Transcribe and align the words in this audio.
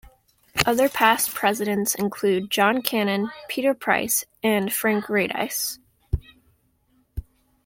Other 0.65 0.89
past 0.89 1.31
presidents 1.35 1.93
include 1.93 2.49
John 2.49 2.81
Cannon, 2.81 3.29
Peter 3.47 3.75
Price 3.75 4.25
and 4.41 4.73
Frank 4.73 5.05
Radice. 5.05 5.77